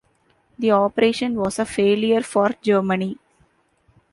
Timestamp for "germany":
2.63-3.19